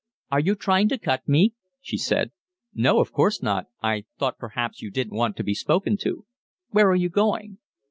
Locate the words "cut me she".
0.97-1.95